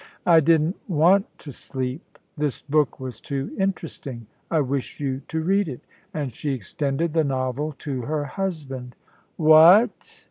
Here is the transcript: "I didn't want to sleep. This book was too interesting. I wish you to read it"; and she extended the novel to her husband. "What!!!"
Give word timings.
"I 0.25 0.39
didn't 0.39 0.77
want 0.87 1.27
to 1.37 1.51
sleep. 1.51 2.17
This 2.35 2.59
book 2.61 2.99
was 2.99 3.21
too 3.21 3.55
interesting. 3.59 4.25
I 4.49 4.61
wish 4.61 4.99
you 4.99 5.21
to 5.27 5.41
read 5.43 5.69
it"; 5.69 5.81
and 6.11 6.33
she 6.33 6.53
extended 6.55 7.13
the 7.13 7.23
novel 7.23 7.75
to 7.81 8.01
her 8.01 8.25
husband. 8.25 8.95
"What!!!" 9.37 10.19